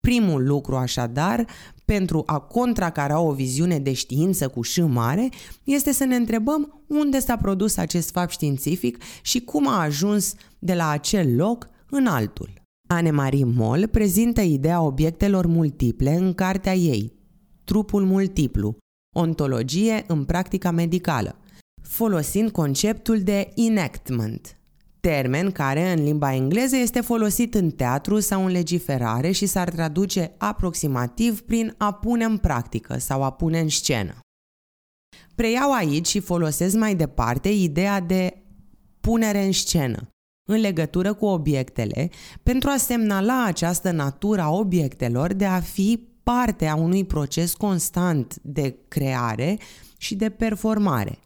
Primul 0.00 0.46
lucru, 0.46 0.76
așadar, 0.76 1.46
pentru 1.96 2.22
a 2.26 2.38
contracara 2.38 3.20
o 3.20 3.32
viziune 3.32 3.78
de 3.78 3.92
știință 3.92 4.48
cu 4.48 4.62
ș 4.62 4.78
mare, 4.78 5.28
este 5.64 5.92
să 5.92 6.04
ne 6.04 6.16
întrebăm 6.16 6.82
unde 6.86 7.18
s-a 7.18 7.36
produs 7.36 7.76
acest 7.76 8.10
fapt 8.10 8.30
științific 8.30 8.98
și 9.22 9.40
cum 9.40 9.68
a 9.68 9.80
ajuns 9.80 10.34
de 10.58 10.74
la 10.74 10.88
acel 10.88 11.36
loc 11.36 11.68
în 11.90 12.06
altul. 12.06 12.50
Anne-Marie 12.88 13.44
Moll 13.44 13.86
prezintă 13.86 14.40
ideea 14.40 14.80
obiectelor 14.80 15.46
multiple 15.46 16.14
în 16.14 16.34
cartea 16.34 16.74
ei, 16.74 17.12
Trupul 17.64 18.04
multiplu, 18.04 18.76
ontologie 19.16 20.04
în 20.06 20.24
practica 20.24 20.70
medicală, 20.70 21.36
folosind 21.82 22.50
conceptul 22.50 23.20
de 23.20 23.52
enactment, 23.54 24.59
termen 25.00 25.50
care 25.50 25.92
în 25.92 26.04
limba 26.04 26.34
engleză 26.34 26.76
este 26.76 27.00
folosit 27.00 27.54
în 27.54 27.70
teatru 27.70 28.20
sau 28.20 28.44
în 28.44 28.50
legiferare 28.50 29.30
și 29.30 29.46
s-ar 29.46 29.70
traduce 29.70 30.34
aproximativ 30.38 31.40
prin 31.40 31.74
a 31.78 31.92
pune 31.92 32.24
în 32.24 32.36
practică 32.36 32.98
sau 32.98 33.22
a 33.22 33.30
pune 33.30 33.60
în 33.60 33.68
scenă. 33.68 34.18
Preiau 35.34 35.72
aici 35.72 36.08
și 36.08 36.20
folosesc 36.20 36.76
mai 36.76 36.94
departe 36.94 37.48
ideea 37.48 38.00
de 38.00 38.42
punere 39.00 39.44
în 39.44 39.52
scenă, 39.52 40.08
în 40.48 40.60
legătură 40.60 41.14
cu 41.14 41.26
obiectele, 41.26 42.10
pentru 42.42 42.70
a 42.70 42.76
semnala 42.76 43.44
această 43.44 43.90
natură 43.90 44.40
a 44.40 44.50
obiectelor 44.50 45.32
de 45.32 45.44
a 45.44 45.60
fi 45.60 46.08
parte 46.22 46.66
a 46.66 46.74
unui 46.74 47.04
proces 47.04 47.54
constant 47.54 48.36
de 48.42 48.76
creare 48.88 49.58
și 49.96 50.14
de 50.14 50.30
performare. 50.30 51.18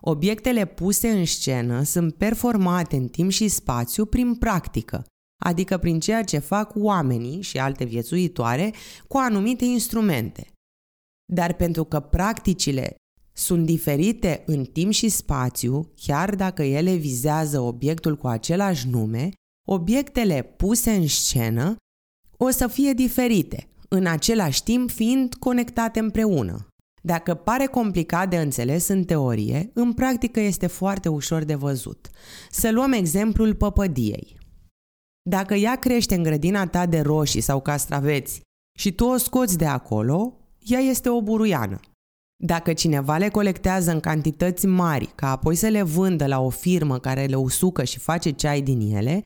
Obiectele 0.00 0.64
puse 0.64 1.10
în 1.10 1.24
scenă 1.24 1.82
sunt 1.82 2.14
performate 2.14 2.96
în 2.96 3.08
timp 3.08 3.30
și 3.30 3.48
spațiu 3.48 4.04
prin 4.04 4.34
practică, 4.34 5.04
adică 5.44 5.78
prin 5.78 6.00
ceea 6.00 6.24
ce 6.24 6.38
fac 6.38 6.72
oamenii 6.74 7.42
și 7.42 7.58
alte 7.58 7.84
viețuitoare 7.84 8.74
cu 9.08 9.16
anumite 9.16 9.64
instrumente. 9.64 10.52
Dar 11.32 11.52
pentru 11.52 11.84
că 11.84 12.00
practicile 12.00 12.94
sunt 13.32 13.66
diferite 13.66 14.42
în 14.46 14.64
timp 14.64 14.92
și 14.92 15.08
spațiu, 15.08 15.92
chiar 15.96 16.34
dacă 16.34 16.62
ele 16.62 16.94
vizează 16.94 17.60
obiectul 17.60 18.16
cu 18.16 18.26
același 18.26 18.88
nume, 18.88 19.30
obiectele 19.68 20.42
puse 20.42 20.90
în 20.90 21.06
scenă 21.06 21.76
o 22.36 22.50
să 22.50 22.66
fie 22.66 22.92
diferite, 22.92 23.68
în 23.88 24.06
același 24.06 24.62
timp 24.62 24.90
fiind 24.90 25.34
conectate 25.34 25.98
împreună. 25.98 26.69
Dacă 27.00 27.34
pare 27.34 27.66
complicat 27.66 28.30
de 28.30 28.36
înțeles 28.36 28.88
în 28.88 29.04
teorie, 29.04 29.70
în 29.74 29.92
practică 29.92 30.40
este 30.40 30.66
foarte 30.66 31.08
ușor 31.08 31.44
de 31.44 31.54
văzut. 31.54 32.10
Să 32.50 32.70
luăm 32.70 32.92
exemplul 32.92 33.54
păpădiei. 33.54 34.38
Dacă 35.22 35.54
ea 35.54 35.76
crește 35.76 36.14
în 36.14 36.22
grădina 36.22 36.66
ta 36.66 36.86
de 36.86 37.00
roșii 37.00 37.40
sau 37.40 37.60
castraveți 37.60 38.40
și 38.78 38.92
tu 38.92 39.04
o 39.04 39.16
scoți 39.16 39.56
de 39.56 39.66
acolo, 39.66 40.36
ea 40.58 40.78
este 40.78 41.08
o 41.08 41.22
buruiană. 41.22 41.80
Dacă 42.42 42.72
cineva 42.72 43.16
le 43.16 43.28
colectează 43.28 43.90
în 43.90 44.00
cantități 44.00 44.66
mari, 44.66 45.06
ca 45.06 45.30
apoi 45.30 45.54
să 45.54 45.68
le 45.68 45.82
vândă 45.82 46.26
la 46.26 46.40
o 46.40 46.48
firmă 46.48 46.98
care 46.98 47.26
le 47.26 47.36
usucă 47.36 47.84
și 47.84 47.98
face 47.98 48.30
ceai 48.30 48.60
din 48.60 48.94
ele, 48.94 49.22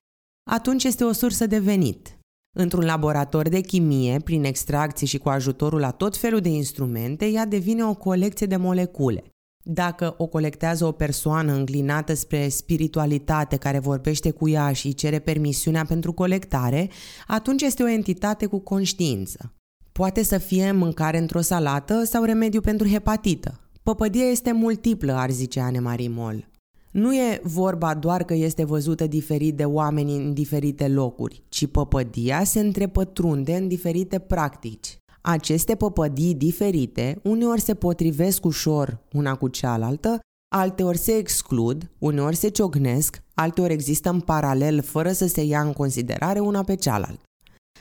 atunci 0.50 0.84
este 0.84 1.04
o 1.04 1.12
sursă 1.12 1.46
de 1.46 1.58
venit. 1.58 2.13
Într-un 2.56 2.84
laborator 2.84 3.48
de 3.48 3.60
chimie, 3.60 4.18
prin 4.24 4.44
extracție 4.44 5.06
și 5.06 5.18
cu 5.18 5.28
ajutorul 5.28 5.80
la 5.80 5.90
tot 5.90 6.16
felul 6.16 6.40
de 6.40 6.48
instrumente, 6.48 7.26
ea 7.26 7.46
devine 7.46 7.84
o 7.84 7.94
colecție 7.94 8.46
de 8.46 8.56
molecule. 8.56 9.24
Dacă 9.66 10.14
o 10.18 10.26
colectează 10.26 10.84
o 10.84 10.92
persoană 10.92 11.52
înclinată 11.52 12.14
spre 12.14 12.48
spiritualitate 12.48 13.56
care 13.56 13.78
vorbește 13.78 14.30
cu 14.30 14.48
ea 14.48 14.72
și 14.72 14.94
cere 14.94 15.18
permisiunea 15.18 15.84
pentru 15.84 16.12
colectare, 16.12 16.90
atunci 17.26 17.62
este 17.62 17.82
o 17.82 17.88
entitate 17.88 18.46
cu 18.46 18.58
conștiință. 18.58 19.52
Poate 19.92 20.22
să 20.22 20.38
fie 20.38 20.72
mâncare 20.72 21.18
într-o 21.18 21.40
salată 21.40 22.04
sau 22.04 22.24
remediu 22.24 22.60
pentru 22.60 22.88
hepatită. 22.88 23.60
Păpădia 23.82 24.24
este 24.24 24.52
multiplă, 24.52 25.12
ar 25.12 25.30
zice 25.30 25.60
Anne-Marie 25.60 26.08
Moll. 26.08 26.48
Nu 26.94 27.14
e 27.14 27.40
vorba 27.42 27.94
doar 27.94 28.24
că 28.24 28.34
este 28.34 28.64
văzută 28.64 29.06
diferit 29.06 29.56
de 29.56 29.64
oameni 29.64 30.16
în 30.16 30.34
diferite 30.34 30.88
locuri, 30.88 31.42
ci 31.48 31.66
păpădia 31.66 32.44
se 32.44 32.60
întrepătrunde 32.60 33.56
în 33.56 33.68
diferite 33.68 34.18
practici. 34.18 34.96
Aceste 35.20 35.74
păpădii 35.74 36.34
diferite 36.34 37.20
uneori 37.22 37.60
se 37.60 37.74
potrivesc 37.74 38.44
ușor 38.44 39.00
una 39.12 39.34
cu 39.34 39.48
cealaltă, 39.48 40.20
alteori 40.54 40.98
se 40.98 41.12
exclud, 41.12 41.90
uneori 41.98 42.36
se 42.36 42.48
ciognesc, 42.48 43.22
alteori 43.34 43.72
există 43.72 44.10
în 44.10 44.20
paralel 44.20 44.82
fără 44.82 45.12
să 45.12 45.26
se 45.26 45.42
ia 45.42 45.60
în 45.60 45.72
considerare 45.72 46.38
una 46.38 46.62
pe 46.62 46.74
cealaltă. 46.74 47.22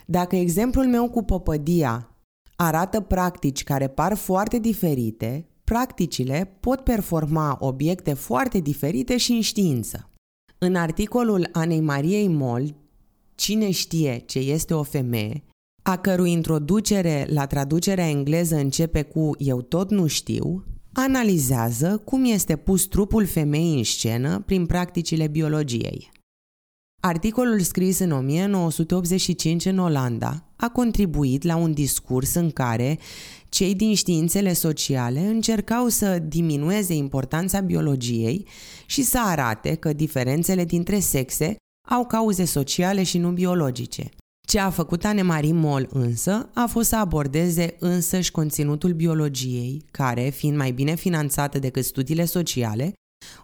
Dacă 0.06 0.36
exemplul 0.36 0.86
meu 0.86 1.10
cu 1.10 1.24
păpădia 1.24 2.18
arată 2.56 3.00
practici 3.00 3.64
care 3.64 3.88
par 3.88 4.14
foarte 4.14 4.60
diferite, 4.60 5.48
practicile 5.74 6.58
pot 6.60 6.80
performa 6.80 7.58
obiecte 7.60 8.14
foarte 8.14 8.60
diferite 8.60 9.18
și 9.18 9.32
în 9.32 9.42
știință. 9.42 10.10
În 10.58 10.76
articolul 10.76 11.50
Anei 11.52 11.80
Mariei 11.80 12.28
Moll, 12.28 12.76
Cine 13.36 13.72
știe 13.72 14.24
ce 14.26 14.40
este 14.40 14.74
o 14.74 14.84
femeie, 14.84 15.44
a 15.84 15.98
cărui 15.98 16.32
introducere 16.32 17.28
la 17.30 17.46
traducerea 17.46 18.10
engleză 18.10 18.56
începe 18.56 19.02
cu 19.02 19.32
Eu 19.38 19.62
tot 19.62 19.92
nu 19.92 20.08
știu, 20.08 20.64
analizează 20.94 22.02
cum 22.06 22.26
este 22.26 22.56
pus 22.56 22.86
trupul 22.86 23.26
femeii 23.26 23.78
în 23.78 23.84
scenă 23.84 24.40
prin 24.46 24.66
practicile 24.66 25.28
biologiei. 25.28 26.12
Articolul 27.02 27.60
scris 27.60 28.00
în 28.00 28.12
1985 28.12 29.66
în 29.66 29.78
Olanda 29.78 30.54
a 30.56 30.70
contribuit 30.70 31.44
la 31.44 31.56
un 31.56 31.74
discurs 31.74 32.34
în 32.34 32.52
care 32.52 33.00
cei 33.54 33.76
din 33.76 33.96
științele 33.96 34.54
sociale 34.54 35.20
încercau 35.20 35.88
să 35.88 36.20
diminueze 36.20 36.94
importanța 36.94 37.60
biologiei 37.60 38.48
și 38.86 39.04
să 39.04 39.20
arate 39.24 39.76
că 39.76 39.94
diferențele 39.94 40.66
dintre 40.66 41.00
sexe 41.00 41.56
au 41.90 42.06
cauze 42.06 42.46
sociale 42.46 43.04
și 43.04 43.18
nu 43.18 43.32
biologice. 43.32 44.10
Ce 44.48 44.60
a 44.60 44.70
făcut 44.70 45.06
Anemarie 45.06 45.54
Moll 45.54 45.88
însă 45.92 46.50
a 46.54 46.66
fost 46.66 46.88
să 46.88 46.96
abordeze 46.96 47.76
însăși 47.80 48.32
conținutul 48.32 48.94
biologiei, 48.94 49.86
care, 49.92 50.30
fiind 50.30 50.58
mai 50.58 50.72
bine 50.72 50.96
finanțată 50.96 51.60
decât 51.60 51.84
studiile 51.84 52.26
sociale, 52.26 52.94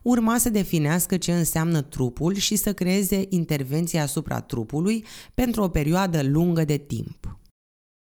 urma 0.04 0.38
să 0.38 0.50
definească 0.50 1.18
ce 1.18 1.34
înseamnă 1.34 1.82
trupul 1.82 2.36
și 2.36 2.56
să 2.56 2.74
creeze 2.74 3.26
intervenții 3.30 4.00
asupra 4.00 4.42
trupului 4.42 5.06
pentru 5.34 5.62
o 5.62 5.68
perioadă 5.70 6.24
lungă 6.24 6.64
de 6.66 6.78
timp. 6.78 7.40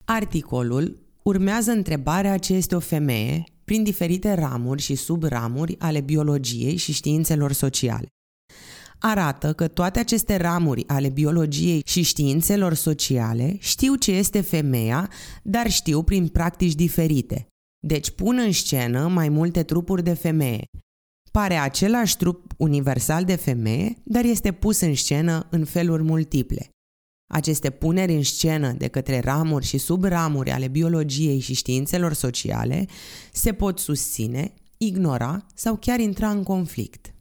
Articolul 0.04 1.07
urmează 1.28 1.70
întrebarea 1.70 2.38
ce 2.38 2.54
este 2.54 2.74
o 2.74 2.80
femeie 2.80 3.44
prin 3.64 3.82
diferite 3.82 4.32
ramuri 4.32 4.82
și 4.82 4.94
subramuri 4.94 5.78
ale 5.78 6.00
biologiei 6.00 6.76
și 6.76 6.92
științelor 6.92 7.52
sociale. 7.52 8.06
Arată 8.98 9.52
că 9.52 9.68
toate 9.68 9.98
aceste 9.98 10.36
ramuri 10.36 10.88
ale 10.88 11.08
biologiei 11.08 11.82
și 11.86 12.02
științelor 12.02 12.74
sociale 12.74 13.56
știu 13.58 13.94
ce 13.94 14.12
este 14.12 14.40
femeia, 14.40 15.10
dar 15.42 15.70
știu 15.70 16.02
prin 16.02 16.28
practici 16.28 16.74
diferite. 16.74 17.46
Deci 17.86 18.10
pun 18.10 18.38
în 18.38 18.52
scenă 18.52 19.08
mai 19.08 19.28
multe 19.28 19.62
trupuri 19.62 20.02
de 20.02 20.14
femeie. 20.14 20.64
Pare 21.32 21.54
același 21.54 22.16
trup 22.16 22.52
universal 22.56 23.24
de 23.24 23.36
femeie, 23.36 23.94
dar 24.04 24.24
este 24.24 24.52
pus 24.52 24.80
în 24.80 24.94
scenă 24.94 25.46
în 25.50 25.64
feluri 25.64 26.02
multiple. 26.02 26.68
Aceste 27.28 27.70
puneri 27.70 28.14
în 28.14 28.22
scenă 28.22 28.72
de 28.72 28.88
către 28.88 29.20
ramuri 29.20 29.64
și 29.64 29.78
subramuri 29.78 30.50
ale 30.50 30.68
biologiei 30.68 31.38
și 31.38 31.54
științelor 31.54 32.12
sociale 32.12 32.86
se 33.32 33.52
pot 33.52 33.78
susține, 33.78 34.54
ignora 34.76 35.46
sau 35.54 35.76
chiar 35.76 36.00
intra 36.00 36.30
în 36.30 36.42
conflict. 36.42 37.14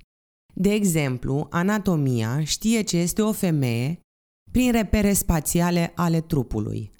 De 0.54 0.74
exemplu, 0.74 1.48
anatomia 1.50 2.44
știe 2.44 2.82
ce 2.82 2.98
este 2.98 3.22
o 3.22 3.32
femeie 3.32 4.00
prin 4.52 4.72
repere 4.72 5.14
spațiale 5.14 5.92
ale 5.96 6.22
trupului. 6.22 6.92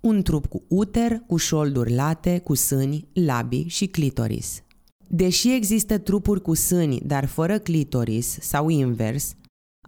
Un 0.00 0.22
trup 0.22 0.46
cu 0.46 0.62
uter, 0.68 1.22
cu 1.26 1.36
șolduri 1.36 1.94
late, 1.94 2.38
cu 2.38 2.54
sâni, 2.54 3.08
labii 3.12 3.68
și 3.68 3.86
clitoris. 3.86 4.62
Deși 5.08 5.54
există 5.54 5.98
trupuri 5.98 6.42
cu 6.42 6.54
sâni, 6.54 7.00
dar 7.00 7.26
fără 7.26 7.58
clitoris 7.58 8.38
sau 8.40 8.68
invers, 8.68 9.34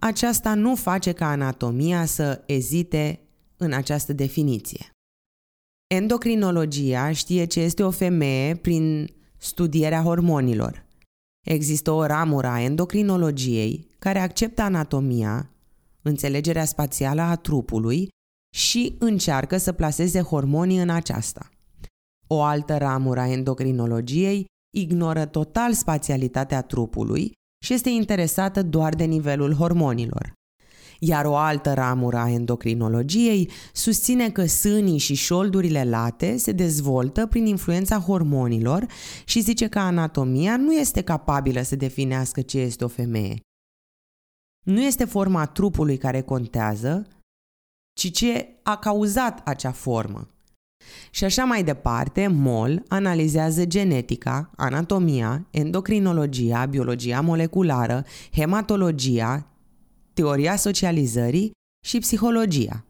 aceasta 0.01 0.53
nu 0.53 0.75
face 0.75 1.11
ca 1.11 1.29
anatomia 1.29 2.05
să 2.05 2.43
ezite 2.45 3.19
în 3.57 3.73
această 3.73 4.13
definiție. 4.13 4.89
Endocrinologia 5.87 7.11
știe 7.11 7.45
ce 7.45 7.59
este 7.59 7.83
o 7.83 7.91
femeie 7.91 8.55
prin 8.55 9.09
studierea 9.37 10.01
hormonilor. 10.01 10.85
Există 11.45 11.91
o 11.91 12.05
ramură 12.05 12.47
a 12.47 12.61
endocrinologiei 12.61 13.87
care 13.99 14.19
acceptă 14.19 14.61
anatomia, 14.61 15.49
înțelegerea 16.01 16.65
spațială 16.65 17.21
a 17.21 17.35
trupului 17.35 18.07
și 18.55 18.95
încearcă 18.99 19.57
să 19.57 19.71
placeze 19.71 20.21
hormonii 20.21 20.79
în 20.79 20.89
aceasta. 20.89 21.49
O 22.27 22.41
altă 22.41 22.77
ramură 22.77 23.19
a 23.19 23.27
endocrinologiei 23.31 24.45
ignoră 24.77 25.25
total 25.25 25.73
spațialitatea 25.73 26.61
trupului 26.61 27.31
și 27.65 27.73
este 27.73 27.89
interesată 27.89 28.63
doar 28.63 28.93
de 28.95 29.03
nivelul 29.03 29.53
hormonilor. 29.53 30.33
Iar 30.99 31.25
o 31.25 31.35
altă 31.35 31.73
ramură 31.73 32.17
a 32.17 32.29
endocrinologiei 32.29 33.51
susține 33.73 34.29
că 34.29 34.45
sânii 34.45 34.97
și 34.97 35.13
șoldurile 35.13 35.83
late 35.83 36.37
se 36.37 36.51
dezvoltă 36.51 37.25
prin 37.25 37.45
influența 37.45 37.99
hormonilor 37.99 38.85
și 39.25 39.39
zice 39.39 39.67
că 39.67 39.79
anatomia 39.79 40.57
nu 40.57 40.73
este 40.73 41.01
capabilă 41.01 41.61
să 41.61 41.75
definească 41.75 42.41
ce 42.41 42.59
este 42.59 42.83
o 42.83 42.87
femeie. 42.87 43.39
Nu 44.65 44.81
este 44.81 45.05
forma 45.05 45.45
trupului 45.45 45.97
care 45.97 46.21
contează, 46.21 47.07
ci 47.93 48.11
ce 48.11 48.59
a 48.63 48.77
cauzat 48.77 49.47
acea 49.47 49.71
formă. 49.71 50.34
Și 51.11 51.23
așa 51.23 51.43
mai 51.43 51.63
departe, 51.63 52.27
MOL 52.27 52.83
analizează 52.87 53.65
genetica, 53.65 54.51
anatomia, 54.55 55.47
endocrinologia, 55.51 56.65
biologia 56.65 57.21
moleculară, 57.21 58.05
hematologia, 58.31 59.47
teoria 60.13 60.55
socializării 60.55 61.51
și 61.85 61.99
psihologia. 61.99 62.85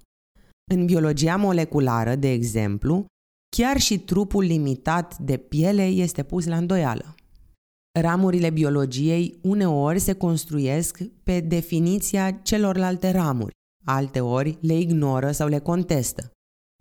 În 0.72 0.86
biologia 0.86 1.36
moleculară, 1.36 2.16
de 2.16 2.32
exemplu, 2.32 3.06
chiar 3.56 3.78
și 3.78 4.00
trupul 4.00 4.44
limitat 4.44 5.18
de 5.18 5.38
piele 5.38 5.86
este 5.86 6.24
pus 6.24 6.46
la 6.46 6.58
îndoială. 6.58 7.16
Ramurile 8.00 8.50
biologiei 8.50 9.40
uneori 9.42 10.00
se 10.00 10.14
construiesc 10.14 11.00
pe 11.24 11.40
definiția 11.40 12.32
celorlalte 12.32 13.12
ramuri, 13.12 13.54
alteori 13.86 14.58
le 14.62 14.78
ignoră 14.78 15.32
sau 15.32 15.48
le 15.48 15.60
contestă. 15.60 16.32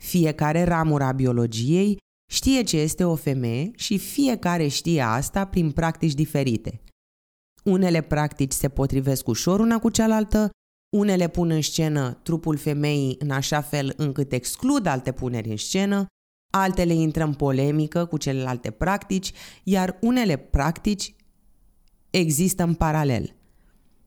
Fiecare 0.04 0.64
ramură 0.64 1.04
a 1.04 1.12
biologiei 1.12 1.99
știe 2.30 2.62
ce 2.62 2.76
este 2.76 3.04
o 3.04 3.14
femeie 3.14 3.70
și 3.76 3.99
fiecare 3.99 4.66
știe 4.66 5.00
asta 5.00 5.46
prin 5.46 5.70
practici 5.70 6.12
diferite. 6.12 6.82
Unele 7.64 8.00
practici 8.00 8.52
se 8.52 8.68
potrivesc 8.68 9.28
ușor 9.28 9.61
una 9.61 9.78
cu 9.78 9.90
cealaltă, 9.90 10.50
unele 10.96 11.28
pun 11.28 11.50
în 11.50 11.62
scenă 11.62 12.20
trupul 12.23 12.56
femeii 12.56 13.16
în 13.18 13.30
așa 13.30 13.61
fel 13.61 13.94
încât 13.96 14.32
exclud 14.32 14.87
alte 14.87 15.12
puneri 15.12 15.50
în 15.50 15.56
scenă, 15.56 16.06
altele 16.52 16.92
intră 16.92 17.25
în 17.25 17.34
polemică 17.34 18.04
cu 18.04 18.16
celelalte 18.16 18.70
practici, 18.70 19.32
iar 19.62 19.99
unele 20.00 20.37
practici 20.37 21.14
există 22.11 22.62
în 22.62 22.75
paralel. 22.75 23.34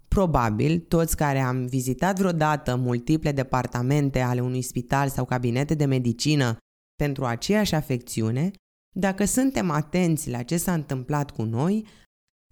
Probabil, 0.07 0.79
toți 0.79 1.15
care 1.15 1.39
am 1.39 1.65
vizitat 1.65 2.17
vreodată 2.17 2.75
multiple 2.75 3.31
departamente 3.31 4.19
ale 4.19 4.41
unui 4.41 4.61
spital 4.61 5.09
sau 5.09 5.25
cabinete 5.25 5.73
de 5.73 5.85
medicină 5.85 6.57
pentru 6.95 7.25
aceeași 7.25 7.75
afecțiune, 7.75 8.51
dacă 8.95 9.25
suntem 9.25 9.69
atenți 9.69 10.29
la 10.29 10.43
ce 10.43 10.57
s-a 10.57 10.73
întâmplat 10.73 11.31
cu 11.31 11.43
noi, 11.43 11.85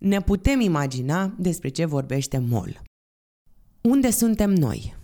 ne 0.01 0.21
putem 0.21 0.59
imagina 0.59 1.27
despre 1.27 1.69
ce 1.69 1.85
vorbește 1.85 2.37
Moll. 2.37 2.81
Unde 3.81 4.09
suntem 4.09 4.49
noi? 4.49 4.95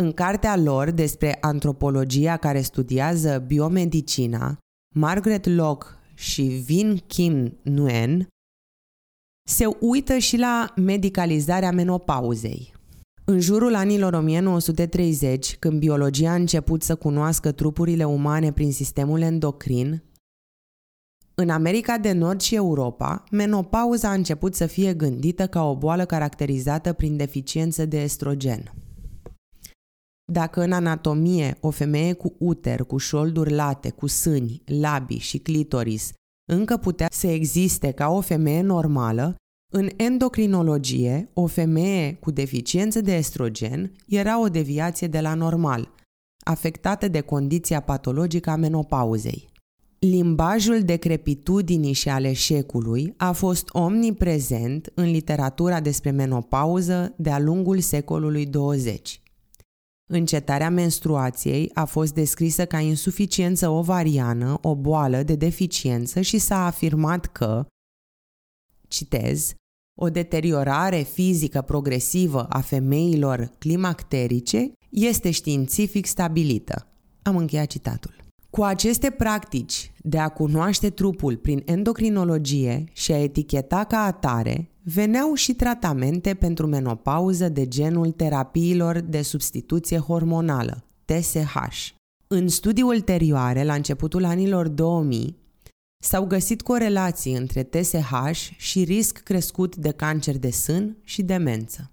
În 0.00 0.12
cartea 0.12 0.56
lor 0.56 0.90
despre 0.90 1.38
antropologia 1.40 2.36
care 2.36 2.60
studiază 2.60 3.38
biomedicina, 3.38 4.58
Margaret 4.94 5.46
Locke 5.46 5.86
și 6.14 6.42
Vin 6.42 6.96
Kim 7.06 7.58
Nguyen 7.64 8.28
se 9.48 9.64
uită 9.80 10.18
și 10.18 10.36
la 10.36 10.72
medicalizarea 10.76 11.70
menopauzei. 11.70 12.74
În 13.24 13.40
jurul 13.40 13.74
anilor 13.74 14.12
1930, 14.12 15.56
când 15.56 15.78
biologia 15.78 16.30
a 16.30 16.34
început 16.34 16.82
să 16.82 16.94
cunoască 16.94 17.52
trupurile 17.52 18.04
umane 18.04 18.52
prin 18.52 18.72
sistemul 18.72 19.20
endocrin, 19.20 20.02
în 21.34 21.48
America 21.48 21.98
de 21.98 22.12
Nord 22.12 22.40
și 22.40 22.54
Europa, 22.54 23.24
menopauza 23.30 24.08
a 24.08 24.12
început 24.12 24.54
să 24.54 24.66
fie 24.66 24.94
gândită 24.94 25.46
ca 25.46 25.62
o 25.62 25.76
boală 25.76 26.04
caracterizată 26.04 26.92
prin 26.92 27.16
deficiență 27.16 27.86
de 27.86 28.00
estrogen. 28.00 28.72
Dacă 30.32 30.62
în 30.62 30.72
anatomie 30.72 31.56
o 31.60 31.70
femeie 31.70 32.12
cu 32.12 32.34
uter, 32.38 32.84
cu 32.84 32.96
șolduri 32.96 33.52
late, 33.52 33.90
cu 33.90 34.06
sâni, 34.06 34.62
labii 34.64 35.18
și 35.18 35.38
clitoris 35.38 36.12
încă 36.50 36.76
putea 36.76 37.08
să 37.10 37.26
existe 37.26 37.90
ca 37.90 38.08
o 38.08 38.20
femeie 38.20 38.60
normală, 38.62 39.36
în 39.72 39.88
endocrinologie, 39.96 41.30
o 41.34 41.46
femeie 41.46 42.14
cu 42.20 42.30
deficiență 42.30 43.00
de 43.00 43.14
estrogen 43.14 43.92
era 44.06 44.40
o 44.40 44.48
deviație 44.48 45.06
de 45.06 45.20
la 45.20 45.34
normal, 45.34 45.94
afectată 46.44 47.08
de 47.08 47.20
condiția 47.20 47.80
patologică 47.80 48.50
a 48.50 48.56
menopauzei. 48.56 49.48
Limbajul 49.98 50.82
decrepitudinii 50.82 51.92
și 51.92 52.08
al 52.08 52.24
eșecului 52.24 53.14
a 53.16 53.32
fost 53.32 53.68
omniprezent 53.72 54.92
în 54.94 55.10
literatura 55.10 55.80
despre 55.80 56.10
menopauză 56.10 57.14
de-a 57.16 57.38
lungul 57.38 57.80
secolului 57.80 58.46
20. 58.46 59.20
Încetarea 60.10 60.70
menstruației 60.70 61.70
a 61.74 61.84
fost 61.84 62.14
descrisă 62.14 62.66
ca 62.66 62.80
insuficiență 62.80 63.68
ovariană, 63.68 64.58
o 64.62 64.76
boală 64.76 65.22
de 65.22 65.34
deficiență 65.34 66.20
și 66.20 66.38
s-a 66.38 66.66
afirmat 66.66 67.26
că, 67.26 67.66
citez, 68.88 69.52
o 70.00 70.08
deteriorare 70.10 71.02
fizică 71.02 71.60
progresivă 71.60 72.46
a 72.46 72.60
femeilor 72.60 73.52
climacterice 73.58 74.72
este 74.88 75.30
științific 75.30 76.06
stabilită. 76.06 76.86
Am 77.22 77.36
încheiat 77.36 77.66
citatul. 77.66 78.16
Cu 78.50 78.62
aceste 78.62 79.10
practici 79.10 79.92
de 80.02 80.18
a 80.18 80.28
cunoaște 80.28 80.90
trupul 80.90 81.36
prin 81.36 81.62
endocrinologie 81.64 82.84
și 82.92 83.12
a 83.12 83.22
eticheta 83.22 83.84
ca 83.84 83.98
atare, 83.98 84.70
veneau 84.94 85.34
și 85.34 85.54
tratamente 85.54 86.34
pentru 86.34 86.66
menopauză 86.66 87.48
de 87.48 87.68
genul 87.68 88.10
terapiilor 88.10 88.98
de 88.98 89.22
substituție 89.22 89.98
hormonală, 89.98 90.84
TSH. 91.04 91.56
În 92.26 92.48
studii 92.48 92.82
ulterioare, 92.82 93.64
la 93.64 93.74
începutul 93.74 94.24
anilor 94.24 94.68
2000, 94.68 95.36
s-au 96.02 96.26
găsit 96.26 96.62
corelații 96.62 97.34
între 97.34 97.62
TSH 97.62 98.12
și 98.56 98.84
risc 98.84 99.18
crescut 99.18 99.76
de 99.76 99.90
cancer 99.90 100.38
de 100.38 100.50
sân 100.50 100.96
și 101.04 101.22
demență. 101.22 101.90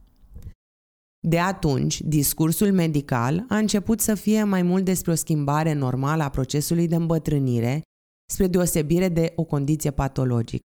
De 1.28 1.40
atunci, 1.40 2.02
discursul 2.02 2.72
medical 2.72 3.46
a 3.50 3.58
început 3.58 4.00
să 4.00 4.16
fie 4.16 4.44
mai 4.44 4.62
mult 4.62 4.86
despre 4.86 5.12
o 5.12 5.16
schimbare 5.16 5.74
normală 5.74 6.24
a 6.24 6.30
procesului 6.30 6.88
de 6.88 6.96
îmbătrânire, 6.96 7.82
spre 8.32 8.48
deosebire 8.48 9.10
de 9.10 9.34
o 9.36 9.44
condiție 9.44 9.92
patologică. 9.92 10.64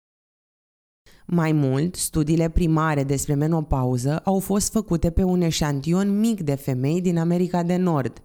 Mai 1.26 1.52
mult, 1.52 1.96
studiile 1.96 2.50
primare 2.50 3.04
despre 3.04 3.34
menopauză 3.34 4.18
au 4.18 4.40
fost 4.40 4.72
făcute 4.72 5.10
pe 5.10 5.24
un 5.24 5.42
eșantion 5.42 6.20
mic 6.20 6.42
de 6.42 6.56
femei 6.56 7.02
din 7.02 7.18
America 7.18 7.64
de 7.64 7.76
Nord. 7.76 8.22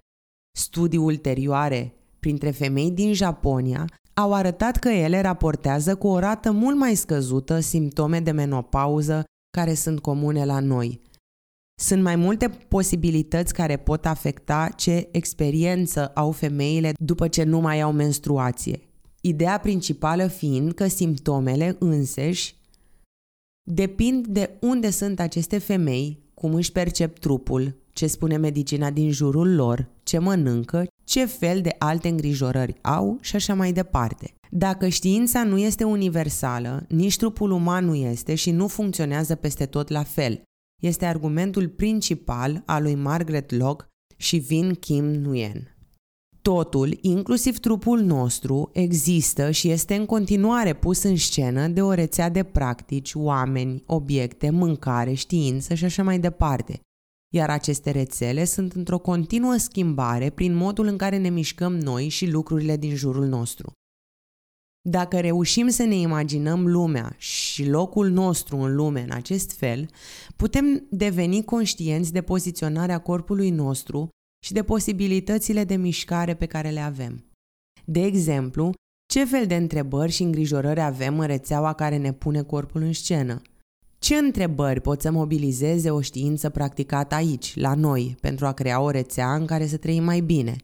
Studii 0.57 0.99
ulterioare, 0.99 1.95
printre 2.21 2.51
femei 2.51 2.91
din 2.91 3.13
Japonia, 3.13 3.85
au 4.15 4.35
arătat 4.35 4.77
că 4.77 4.89
ele 4.89 5.21
raportează 5.21 5.97
cu 5.97 6.07
o 6.07 6.19
rată 6.19 6.53
mult 6.53 6.77
mai 6.77 6.95
scăzută 6.95 7.61
simptome 7.61 8.21
de 8.21 8.31
menopauză 8.31 9.25
care 9.51 9.75
sunt 9.75 10.01
comune 10.01 10.45
la 10.45 10.61
noi– 10.61 11.01
sunt 11.81 12.03
mai 12.03 12.17
multe 12.17 12.49
posibilități 12.49 13.53
care 13.53 13.77
pot 13.77 14.07
afecta 14.07 14.69
ce 14.77 15.09
experiență 15.11 16.07
au 16.07 16.31
femeile 16.31 16.93
după 17.01 17.29
ce 17.29 17.43
nu 17.43 17.61
mai 17.61 17.81
au 17.81 17.93
menstruație. 17.93 18.81
Ideea 19.21 19.59
principală 19.59 20.27
fiind 20.27 20.73
că 20.73 20.87
simptomele 20.87 21.77
înseși 21.79 22.57
depind 23.71 24.27
de 24.27 24.51
unde 24.61 24.91
sunt 24.91 25.21
aceste 25.21 25.59
femei, 25.59 26.23
cum 26.35 26.55
își 26.55 26.73
percep 26.73 27.19
trupul, 27.19 27.77
ce 27.93 28.07
spune 28.07 28.37
medicina 28.37 28.91
din 28.91 29.11
jurul 29.11 29.55
lor, 29.55 29.89
ce 30.03 30.19
mănâncă, 30.19 30.87
ce 31.05 31.25
fel 31.25 31.61
de 31.61 31.75
alte 31.79 32.09
îngrijorări 32.09 32.75
au 32.83 33.19
și 33.21 33.37
așa 33.37 33.55
mai 33.55 33.73
departe. 33.73 34.35
Dacă 34.51 34.89
știința 34.89 35.45
nu 35.45 35.59
este 35.59 35.85
universală, 35.85 36.85
nici 36.89 37.17
trupul 37.17 37.51
uman 37.51 37.85
nu 37.85 37.95
este 37.95 38.35
și 38.35 38.51
nu 38.51 38.67
funcționează 38.67 39.35
peste 39.35 39.67
tot 39.67 39.89
la 39.89 40.03
fel. 40.03 40.43
Este 40.83 41.05
argumentul 41.05 41.69
principal 41.69 42.63
al 42.67 42.83
lui 42.83 42.95
Margaret 42.95 43.51
Locke 43.51 43.87
și 44.17 44.37
Vin 44.37 44.75
Kim 44.75 45.05
Nguyen. 45.05 45.78
Totul, 46.49 46.99
inclusiv 47.01 47.59
trupul 47.59 48.01
nostru, 48.01 48.71
există 48.73 49.51
și 49.51 49.71
este 49.71 49.95
în 49.95 50.07
continuare 50.07 50.75
pus 50.75 51.03
în 51.03 51.17
scenă 51.17 51.69
de 51.69 51.83
o 51.83 51.93
rețea 51.93 52.29
de 52.29 52.43
practici, 52.43 53.15
oameni, 53.15 53.83
obiecte, 53.87 54.51
mâncare, 54.51 55.13
știință 55.13 55.75
și 55.75 55.85
așa 55.85 56.03
mai 56.03 56.19
departe. 56.19 56.81
Iar 57.35 57.51
aceste 57.51 57.91
rețele 57.91 58.45
sunt 58.45 58.73
într-o 58.73 58.99
continuă 58.99 59.57
schimbare 59.57 60.31
prin 60.31 60.55
modul 60.55 60.87
în 60.87 60.97
care 60.97 61.19
ne 61.19 61.29
mișcăm 61.29 61.79
noi 61.79 62.09
și 62.09 62.31
lucrurile 62.31 62.77
din 62.77 62.95
jurul 62.95 63.27
nostru. 63.27 63.73
Dacă 64.89 65.21
reușim 65.21 65.69
să 65.69 65.83
ne 65.83 65.97
imaginăm 65.97 66.67
lumea 66.67 67.15
și 67.19 67.69
locul 67.69 68.09
nostru 68.09 68.57
în 68.57 68.75
lume 68.75 69.03
în 69.03 69.11
acest 69.11 69.53
fel, 69.53 69.91
putem 70.37 70.87
deveni 70.91 71.45
conștienți 71.45 72.13
de 72.13 72.23
poziționarea 72.23 72.99
corpului 72.99 73.51
nostru 73.51 74.09
și 74.45 74.53
de 74.53 74.63
posibilitățile 74.63 75.65
de 75.65 75.77
mișcare 75.77 76.35
pe 76.35 76.47
care 76.47 76.71
le 76.71 76.81
avem. 76.81 77.25
De 77.85 78.03
exemplu, 78.03 78.73
ce 79.13 79.25
fel 79.25 79.47
de 79.47 79.57
întrebări 79.57 80.13
și 80.13 80.23
îngrijorări 80.23 80.81
avem 80.81 81.19
în 81.19 81.27
rețeaua 81.27 81.73
care 81.73 81.97
ne 81.97 82.13
pune 82.13 82.43
corpul 82.43 82.81
în 82.81 82.93
scenă? 82.93 83.43
Ce 83.99 84.17
întrebări 84.17 84.81
pot 84.81 85.01
să 85.01 85.11
mobilizeze 85.11 85.91
o 85.91 86.01
știință 86.01 86.51
practicată 86.51 87.15
aici, 87.15 87.57
la 87.57 87.75
noi, 87.75 88.17
pentru 88.21 88.47
a 88.47 88.53
crea 88.53 88.81
o 88.81 88.91
rețea 88.91 89.35
în 89.35 89.47
care 89.47 89.67
să 89.67 89.77
trăim 89.77 90.05
mai 90.05 90.21
bine? 90.21 90.57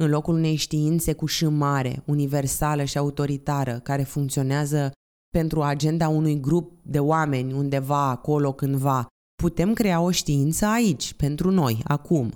În 0.00 0.10
locul 0.10 0.34
unei 0.34 0.54
științe 0.54 1.12
cu 1.12 1.26
ș 1.26 1.42
mare, 1.42 2.02
universală 2.06 2.84
și 2.84 2.98
autoritară, 2.98 3.80
care 3.82 4.02
funcționează 4.02 4.92
pentru 5.28 5.62
agenda 5.62 6.08
unui 6.08 6.40
grup 6.40 6.72
de 6.82 6.98
oameni 6.98 7.52
undeva 7.52 8.08
acolo 8.08 8.52
cândva, 8.52 9.06
putem 9.42 9.72
crea 9.72 10.00
o 10.00 10.10
știință 10.10 10.66
aici, 10.66 11.14
pentru 11.14 11.50
noi, 11.50 11.80
acum. 11.84 12.32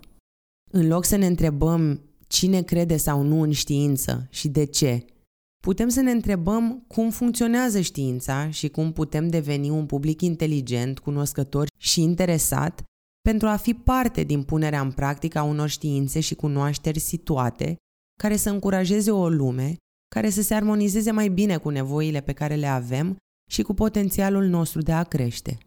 În 0.74 0.86
loc 0.86 1.04
să 1.04 1.16
ne 1.16 1.26
întrebăm 1.26 2.00
cine 2.26 2.62
crede 2.62 2.96
sau 2.96 3.22
nu 3.22 3.40
în 3.40 3.52
știință 3.52 4.26
și 4.30 4.48
de 4.48 4.64
ce, 4.64 5.04
putem 5.62 5.88
să 5.88 6.00
ne 6.00 6.10
întrebăm 6.10 6.84
cum 6.86 7.10
funcționează 7.10 7.80
știința 7.80 8.50
și 8.50 8.68
cum 8.68 8.92
putem 8.92 9.28
deveni 9.28 9.70
un 9.70 9.86
public 9.86 10.20
inteligent, 10.20 10.98
cunoscător 10.98 11.66
și 11.76 12.02
interesat 12.02 12.82
pentru 13.20 13.48
a 13.48 13.56
fi 13.56 13.74
parte 13.74 14.22
din 14.22 14.42
punerea 14.42 14.80
în 14.80 14.92
practică 14.92 15.38
a 15.38 15.42
unor 15.42 15.68
științe 15.68 16.20
și 16.20 16.34
cunoașteri 16.34 16.98
situate 16.98 17.76
care 18.20 18.36
să 18.36 18.50
încurajeze 18.50 19.10
o 19.10 19.28
lume 19.28 19.76
care 20.14 20.30
să 20.30 20.42
se 20.42 20.54
armonizeze 20.54 21.10
mai 21.10 21.28
bine 21.28 21.56
cu 21.56 21.68
nevoile 21.68 22.20
pe 22.20 22.32
care 22.32 22.54
le 22.54 22.66
avem 22.66 23.16
și 23.50 23.62
cu 23.62 23.74
potențialul 23.74 24.44
nostru 24.44 24.80
de 24.80 24.92
a 24.92 25.02
crește. 25.02 25.58